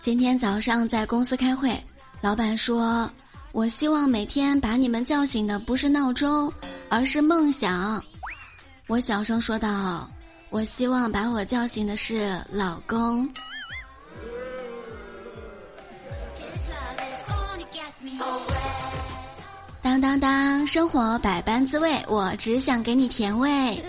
[0.00, 1.78] 今天早上在公司开会，
[2.20, 3.08] 老板说
[3.52, 6.52] ：“我希望每天把你们叫醒的不是闹钟，
[6.88, 8.02] 而是梦想。”
[8.88, 10.10] 我小声说道
[10.50, 13.28] ：“我希望把我叫醒的是老公。”
[19.82, 23.82] 当当当，生活百般滋味，我只想给你甜味。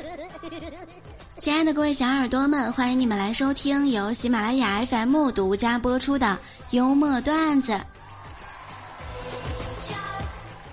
[1.41, 6.37] 亲爱的各位小耳朵们，欢迎你们来收听由喜马拉雅 FM 独家播出的
[6.69, 7.81] 幽默段子。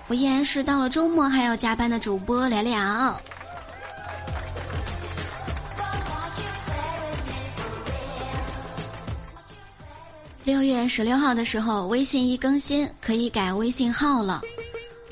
[0.05, 3.19] 我依然是到了周末还要加班的主播聊聊。
[10.43, 14.43] 六月十六号的时候，微信一更新，可以改微信号了。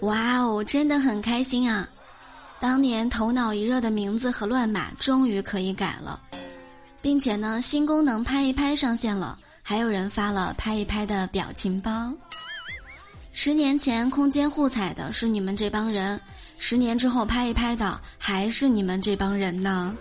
[0.01, 1.89] 哇哦，真的很开心啊！
[2.59, 6.19] 当年头脑一热的名字和乱码终于可以改了，
[7.01, 12.11] 并且呢，新功能拍一拍上线了，还有人发了拍一拍的表情包。
[13.31, 16.19] 十年前空间互踩的是你们这帮人，
[16.57, 19.95] 十年之后拍一拍的还是你们这帮人呢？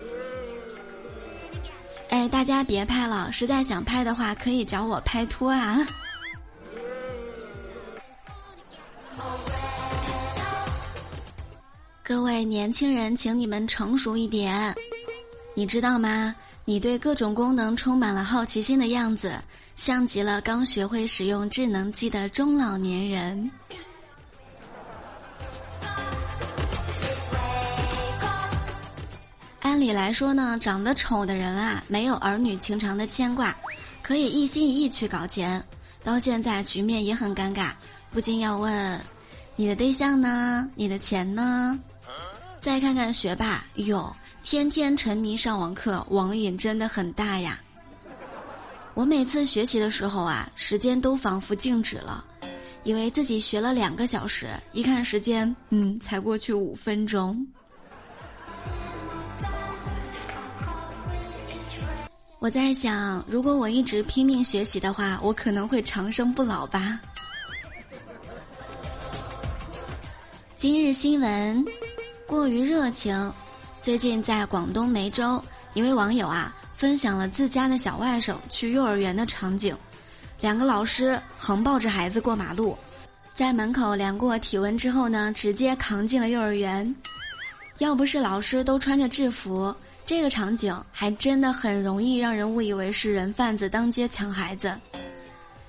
[2.09, 5.87] 哎，大家别拍了，实在想拍的话可以找我拍拖啊。
[12.09, 14.73] 各位年轻人，请你们成熟一点。
[15.57, 16.33] 你知道吗？
[16.65, 19.37] 你对各种功能充满了好奇心的样子，
[19.75, 23.51] 像极了刚学会使用智能机的中老年人。
[29.63, 33.53] 按理来说呢，长得丑的人啊，没有儿女情长的牵挂，
[34.01, 35.61] 可以一心一意去搞钱。
[36.05, 37.73] 到现在局面也很尴尬，
[38.13, 39.01] 不禁要问：
[39.57, 40.71] 你的对象呢？
[40.77, 41.77] 你的钱呢？
[42.67, 47.61] 再看看学霸，哟，天天沉迷上网课，网瘾真的很大呀。
[48.93, 52.25] 我每次学习的时候啊，时间都仿佛静止了，
[52.83, 57.47] 以为自己学了两个小时，一看时间，嗯，才过去五分钟。
[62.41, 66.99] 我在想，如果我一直拼命学习的话，我可能会长生不老吧。
[70.57, 71.65] 今日新闻。
[72.27, 73.33] 过于热情。
[73.81, 75.43] 最近在广东梅州，
[75.75, 79.77] 一位网友啊分享了自家的小外甥去幼儿园的场景。
[80.41, 82.77] 两个老师横抱着孩子过马路，
[83.33, 86.95] 在门口量过体温之后呢，直接扛进了幼儿园。
[87.79, 94.77] 要不是老师都穿着制服，这个场景还真的很容易让人误以为是人贩子当街抢孩子。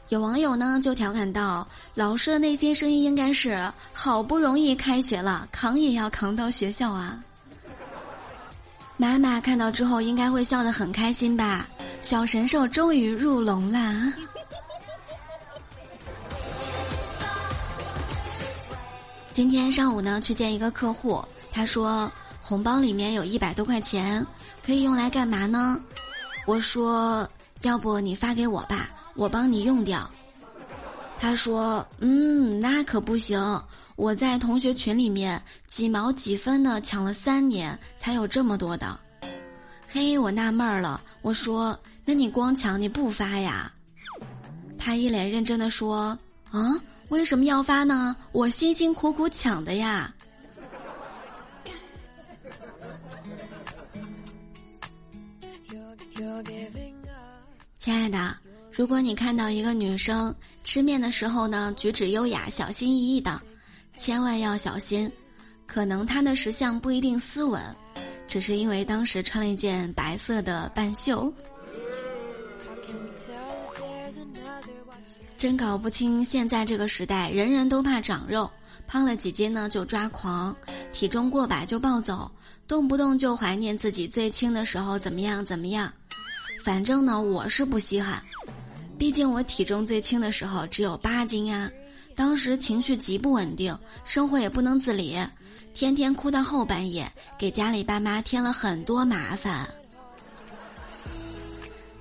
[0.09, 7.21] 有网友呢就调侃道：“老师的内心声音应该是好不容易开学了，扛也要扛到学校啊。”
[8.95, 11.67] 妈妈看到之后应该会笑得很开心吧？
[12.01, 14.13] 小神兽终于入笼啦！
[19.29, 22.09] 今天上午呢去见一个客户，他说
[22.41, 24.25] 红包里面有一百多块钱，
[24.65, 25.77] 可以用来干嘛呢？
[26.45, 27.29] 我说
[27.63, 30.09] ：“要不你发给我吧。”我帮你用掉，
[31.19, 33.41] 他说：“嗯，那可不行，
[33.95, 38.97] 我在同学群里面几毛几分的抢了三年，才有这么多的。”
[39.89, 43.73] 嘿，我纳闷儿了，我说：“那你光抢你不发呀？”
[44.77, 46.17] 他一脸认真的说
[46.51, 46.79] ：“啊，
[47.09, 48.15] 为什么要发呢？
[48.31, 50.13] 我辛辛苦苦抢的呀。”
[57.77, 58.46] 亲爱的。
[58.77, 60.33] 如果你看到一个女生
[60.63, 63.41] 吃面的时候呢，举止优雅、小心翼翼的，
[63.95, 65.11] 千万要小心，
[65.65, 67.59] 可能她的食相不一定斯文，
[68.27, 71.33] 只是因为当时穿了一件白色的半袖。
[75.39, 78.47] 真搞不清现在这个时代，人人都怕长肉，
[78.85, 80.55] 胖了几斤呢就抓狂，
[80.93, 82.29] 体重过百就暴走，
[82.67, 85.91] 动不动就怀念自己最轻的时候怎么样怎么样。
[86.63, 88.21] 反正呢，我是不稀罕。
[88.97, 91.69] 毕竟我体重最轻的时候只有八斤呀，
[92.15, 95.15] 当时情绪极不稳定，生活也不能自理，
[95.73, 99.69] 天天哭到后半夜，给家里爸妈添了很多麻烦。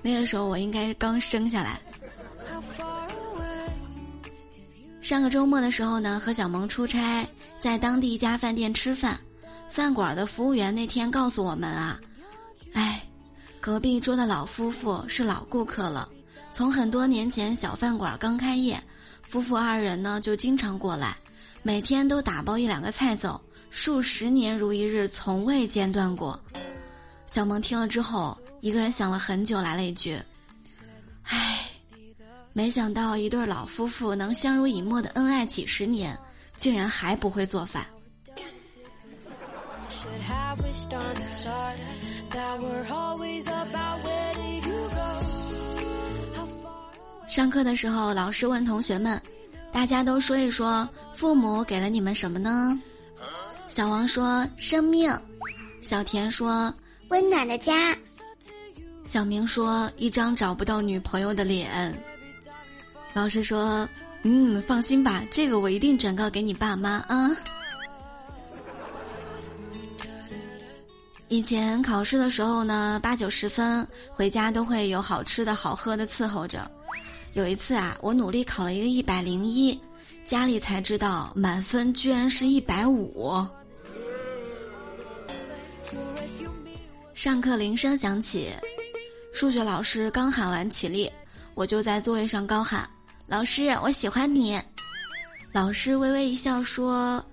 [0.01, 1.79] 那个时候我应该是刚生下来。
[5.01, 7.25] 上个周末的时候呢，和小萌出差，
[7.59, 9.19] 在当地一家饭店吃饭，
[9.69, 11.99] 饭馆的服务员那天告诉我们啊，
[12.73, 13.03] 哎，
[13.61, 16.09] 隔壁桌的老夫妇是老顾客了。
[16.57, 18.81] 从很多年前小饭馆刚开业，
[19.21, 21.15] 夫妇二人呢就经常过来，
[21.61, 23.39] 每天都打包一两个菜走，
[23.69, 26.43] 数十年如一日，从未间断过。
[27.27, 30.19] 小萌听了之后，一个人想了很久，来了一句
[31.29, 31.59] ：“唉
[32.53, 36.17] 没想到一对老夫妇能相濡以沫的恩爱几十年，
[36.57, 37.85] 竟然还不会做饭。
[47.37, 49.21] 上课的时候，老师问同学们
[49.71, 52.75] ：“大家都说一说，父母给了你们什么呢？”
[53.69, 55.15] 小王说：“生命。”
[55.79, 56.73] 小田说
[57.09, 57.95] ：“温暖的家。”
[59.05, 61.95] 小明说：“一张找不到女朋友的脸。”
[63.13, 63.87] 老师说
[64.25, 67.29] ：“嗯，放心吧，这个我一定转告给你爸妈啊。”
[71.29, 76.67] 以前考试的时候呢，八九十分，回家都会有好吃的好喝的伺候着。
[77.37, 79.79] 有一次啊，我努力考了一个一百零一，
[80.25, 83.45] 家里才知道满分居然是一百五。
[87.13, 88.49] 上课铃声响起，
[89.35, 91.07] 数学老师刚喊完起立，
[91.53, 92.89] 我就在座位上高喊
[93.27, 94.59] ：“老师，我喜欢你。”
[95.53, 97.23] 老师微微一笑说：“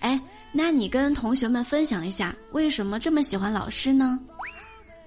[0.00, 0.20] 哎。”
[0.56, 4.20] 那你跟同学们分享一下，为什么这么喜欢老师呢？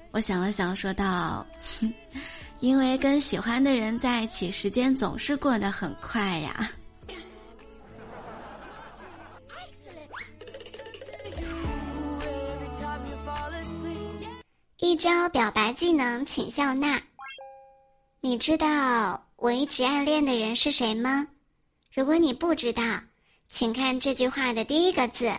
[0.10, 1.46] 我想了想，说道
[2.60, 6.70] ：“因为跟喜欢的人在一起，时间总是过得很快呀。”
[14.80, 17.02] 一招表白技能，请笑纳。
[18.22, 21.28] 你知道我一直暗恋的人是谁吗？
[21.94, 22.84] 如果你不知道。
[23.50, 25.32] 请看这句话的第一个字。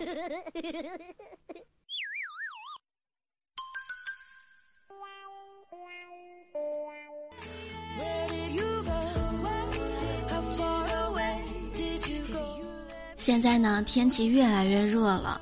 [13.29, 15.39] 现在呢，天气越来越热了，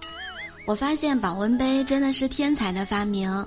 [0.66, 3.46] 我发现保温杯真的是天才的发明。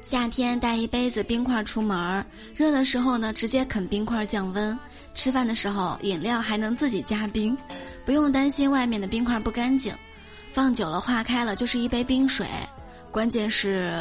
[0.00, 2.24] 夏天带一杯子冰块出门儿，
[2.54, 4.78] 热的时候呢，直接啃冰块降温。
[5.14, 7.58] 吃饭的时候，饮料还能自己加冰，
[8.04, 9.92] 不用担心外面的冰块不干净，
[10.52, 12.46] 放久了化开了就是一杯冰水。
[13.10, 14.00] 关键是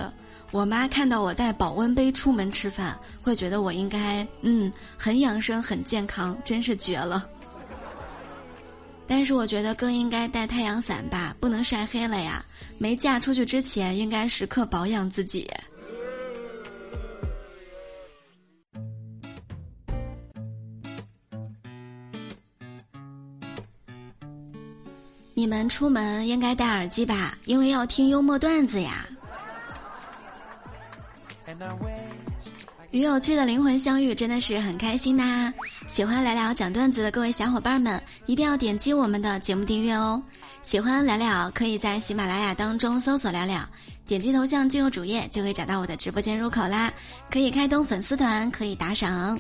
[0.52, 7.28] 我妈看到我带保温杯出门吃饭，会觉得我应该嗯很养生很健康，真是绝了。
[9.14, 12.42] 但是我觉得更应该带太阳伞吧，不能晒黑了呀。
[12.78, 15.52] 没嫁出去之前，应该时刻保养自己。
[25.34, 29.06] 你们出门应该戴耳机吧，因为要听幽默段子呀。
[32.92, 35.54] 与有趣的灵魂相遇，真的是很开心呐！
[35.88, 40.22] 喜欢聊聊讲段子的各位小伙伴们，一定要点击我们的节目订阅哦。
[40.62, 43.62] 喜欢聊聊，可以在喜马拉雅当中搜索聊聊，
[44.06, 46.92] 点击头像进入主页，就可以找到我的直播间入口啦。
[47.30, 49.40] 可以开通粉丝团，可以打赏。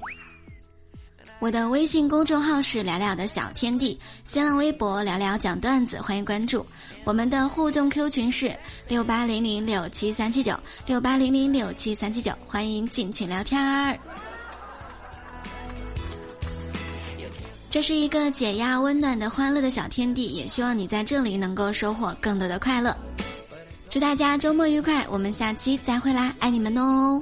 [1.41, 6.63] 我的微信公众号是聊聊的小天地，新浪微博聊聊讲段子，欢迎关注。
[7.03, 8.55] 我们的互动 Q 群是
[8.87, 10.55] 六八零零六七三七九
[10.85, 13.97] 六八零零六七三七九，欢迎进群聊天儿。
[17.71, 22.95] 这是一个解压、温暖的、欢乐的小天地，也希望你在这里能够收获更多的快乐。
[23.89, 27.19] 祝大家周末愉快，我们下期再会啦，爱你们哦。